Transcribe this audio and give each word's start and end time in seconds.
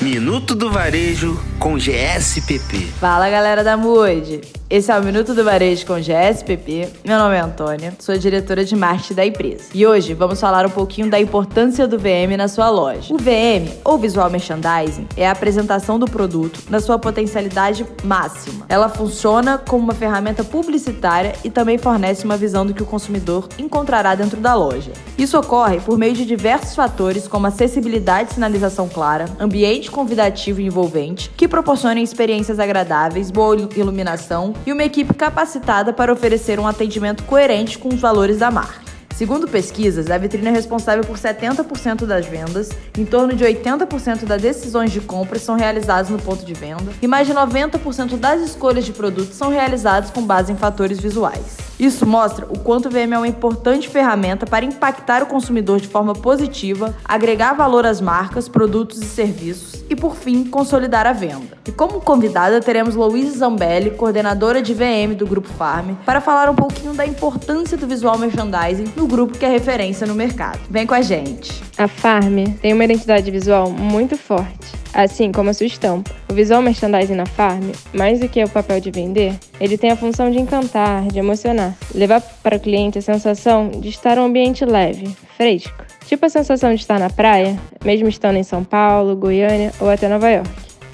Minuto 0.00 0.54
do 0.54 0.70
Varejo 0.70 1.38
com 1.58 1.76
GSPP. 1.76 2.86
Fala 2.98 3.28
galera 3.28 3.62
da 3.62 3.76
Mude! 3.76 4.40
Esse 4.70 4.92
é 4.92 4.96
o 4.96 5.02
Minuto 5.02 5.34
do 5.34 5.42
Varejo 5.42 5.84
com 5.84 6.00
GSPP. 6.00 6.88
Meu 7.04 7.18
nome 7.18 7.34
é 7.34 7.40
Antônia, 7.40 7.92
sou 7.98 8.16
diretora 8.16 8.64
de 8.64 8.76
marketing 8.76 9.14
da 9.14 9.26
empresa. 9.26 9.64
E 9.74 9.84
hoje 9.84 10.14
vamos 10.14 10.40
falar 10.40 10.64
um 10.64 10.70
pouquinho 10.70 11.10
da 11.10 11.18
importância 11.18 11.88
do 11.88 11.98
VM 11.98 12.36
na 12.38 12.46
sua 12.46 12.70
loja. 12.70 13.12
O 13.12 13.18
VM, 13.18 13.68
ou 13.84 13.98
Visual 13.98 14.30
Merchandising, 14.30 15.08
é 15.16 15.26
a 15.26 15.32
apresentação 15.32 15.98
do 15.98 16.06
produto 16.06 16.60
na 16.70 16.78
sua 16.78 17.00
potencialidade 17.00 17.84
máxima. 18.04 18.64
Ela 18.68 18.88
funciona 18.88 19.58
como 19.58 19.82
uma 19.82 19.92
ferramenta 19.92 20.44
publicitária 20.44 21.32
e 21.42 21.50
também 21.50 21.76
fornece 21.76 22.24
uma 22.24 22.36
visão 22.36 22.64
do 22.64 22.72
que 22.72 22.82
o 22.84 22.86
consumidor 22.86 23.48
encontrará 23.58 24.14
dentro 24.14 24.38
da 24.38 24.54
loja. 24.54 24.92
Isso 25.18 25.36
ocorre 25.36 25.80
por 25.80 25.98
meio 25.98 26.14
de 26.14 26.24
diversos 26.24 26.76
fatores 26.76 27.26
como 27.26 27.48
acessibilidade 27.48 28.30
e 28.30 28.34
sinalização 28.34 28.88
clara, 28.88 29.24
ambiente 29.40 29.90
convidativo 29.90 30.60
e 30.60 30.66
envolvente, 30.66 31.28
que 31.36 31.48
proporcionem 31.48 32.04
experiências 32.04 32.60
agradáveis, 32.60 33.32
boa 33.32 33.56
iluminação 33.74 34.54
e 34.66 34.72
uma 34.72 34.84
equipe 34.84 35.14
capacitada 35.14 35.92
para 35.92 36.12
oferecer 36.12 36.58
um 36.58 36.66
atendimento 36.66 37.24
coerente 37.24 37.78
com 37.78 37.88
os 37.88 38.00
valores 38.00 38.38
da 38.38 38.50
marca. 38.50 38.90
Segundo 39.14 39.46
pesquisas, 39.46 40.10
a 40.10 40.16
vitrine 40.16 40.48
é 40.48 40.50
responsável 40.50 41.04
por 41.04 41.18
70% 41.18 42.06
das 42.06 42.24
vendas, 42.24 42.70
em 42.96 43.04
torno 43.04 43.34
de 43.34 43.44
80% 43.44 44.24
das 44.24 44.40
decisões 44.40 44.90
de 44.90 45.00
compra 45.00 45.38
são 45.38 45.56
realizadas 45.56 46.08
no 46.08 46.18
ponto 46.18 46.42
de 46.42 46.54
venda 46.54 46.90
e 47.02 47.06
mais 47.06 47.26
de 47.26 47.34
90% 47.34 48.16
das 48.16 48.40
escolhas 48.40 48.86
de 48.86 48.92
produtos 48.92 49.36
são 49.36 49.50
realizadas 49.50 50.10
com 50.10 50.22
base 50.22 50.50
em 50.52 50.56
fatores 50.56 50.98
visuais. 50.98 51.69
Isso 51.80 52.04
mostra 52.04 52.44
o 52.44 52.58
quanto 52.58 52.88
o 52.88 52.90
VM 52.90 53.14
é 53.14 53.16
uma 53.16 53.26
importante 53.26 53.88
ferramenta 53.88 54.44
para 54.44 54.66
impactar 54.66 55.22
o 55.22 55.26
consumidor 55.26 55.80
de 55.80 55.88
forma 55.88 56.12
positiva, 56.12 56.94
agregar 57.02 57.54
valor 57.54 57.86
às 57.86 58.02
marcas, 58.02 58.50
produtos 58.50 59.00
e 59.00 59.06
serviços 59.06 59.82
e, 59.88 59.96
por 59.96 60.14
fim, 60.14 60.44
consolidar 60.44 61.06
a 61.06 61.14
venda. 61.14 61.56
E 61.66 61.72
como 61.72 62.02
convidada 62.02 62.60
teremos 62.60 62.94
Louise 62.94 63.38
Zambelli, 63.38 63.92
coordenadora 63.92 64.60
de 64.60 64.74
VM 64.74 65.14
do 65.16 65.26
Grupo 65.26 65.48
Farm, 65.48 65.94
para 66.04 66.20
falar 66.20 66.50
um 66.50 66.54
pouquinho 66.54 66.92
da 66.92 67.06
importância 67.06 67.78
do 67.78 67.86
visual 67.86 68.18
merchandising 68.18 68.92
no 68.94 69.06
grupo 69.06 69.38
que 69.38 69.46
é 69.46 69.48
referência 69.48 70.06
no 70.06 70.14
mercado. 70.14 70.60
Vem 70.68 70.86
com 70.86 70.92
a 70.92 71.00
gente! 71.00 71.69
A 71.80 71.88
Farm 71.88 72.44
tem 72.60 72.74
uma 72.74 72.84
identidade 72.84 73.30
visual 73.30 73.70
muito 73.70 74.14
forte, 74.14 74.66
assim 74.92 75.32
como 75.32 75.48
a 75.48 75.54
sua 75.54 75.64
estampa. 75.64 76.10
O 76.30 76.34
visual 76.34 76.60
merchandising 76.60 77.14
na 77.14 77.24
Farm, 77.24 77.70
mais 77.94 78.20
do 78.20 78.28
que 78.28 78.44
o 78.44 78.48
papel 78.50 78.78
de 78.82 78.90
vender, 78.90 79.32
ele 79.58 79.78
tem 79.78 79.90
a 79.90 79.96
função 79.96 80.30
de 80.30 80.38
encantar, 80.38 81.06
de 81.08 81.18
emocionar, 81.18 81.74
levar 81.94 82.20
para 82.42 82.58
o 82.58 82.60
cliente 82.60 82.98
a 82.98 83.00
sensação 83.00 83.70
de 83.70 83.88
estar 83.88 84.18
em 84.18 84.20
um 84.20 84.24
ambiente 84.24 84.62
leve, 84.62 85.08
fresco. 85.38 85.86
Tipo 86.04 86.26
a 86.26 86.28
sensação 86.28 86.68
de 86.74 86.82
estar 86.82 87.00
na 87.00 87.08
praia, 87.08 87.58
mesmo 87.82 88.10
estando 88.10 88.36
em 88.36 88.42
São 88.42 88.62
Paulo, 88.62 89.16
Goiânia 89.16 89.72
ou 89.80 89.88
até 89.88 90.06
Nova 90.06 90.28
York. 90.28 90.50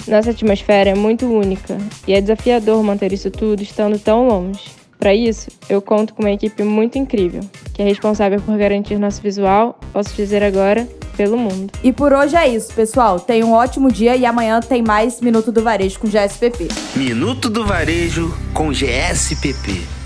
Nossa 0.06 0.30
atmosfera 0.30 0.90
é 0.90 0.94
muito 0.94 1.26
única 1.26 1.76
e 2.06 2.12
é 2.12 2.20
desafiador 2.20 2.80
manter 2.84 3.12
isso 3.12 3.28
tudo 3.28 3.60
estando 3.60 3.98
tão 3.98 4.28
longe. 4.28 4.60
Para 5.00 5.12
isso, 5.12 5.50
eu 5.68 5.82
conto 5.82 6.14
com 6.14 6.22
uma 6.22 6.30
equipe 6.30 6.62
muito 6.62 6.96
incrível, 6.96 7.40
que 7.76 7.82
é 7.82 7.84
responsável 7.84 8.40
por 8.40 8.56
garantir 8.56 8.98
nosso 8.98 9.20
visual, 9.20 9.78
posso 9.92 10.14
dizer 10.16 10.42
agora, 10.42 10.88
pelo 11.14 11.36
mundo. 11.36 11.70
E 11.84 11.92
por 11.92 12.10
hoje 12.10 12.34
é 12.34 12.48
isso, 12.48 12.72
pessoal. 12.72 13.20
Tenha 13.20 13.44
um 13.44 13.52
ótimo 13.52 13.92
dia 13.92 14.16
e 14.16 14.24
amanhã 14.24 14.60
tem 14.60 14.82
mais 14.82 15.20
Minuto 15.20 15.52
do 15.52 15.62
Varejo 15.62 15.98
com 15.98 16.08
GSPP. 16.08 16.68
Minuto 16.96 17.50
do 17.50 17.66
Varejo 17.66 18.34
com 18.54 18.72
GSPP. 18.72 20.05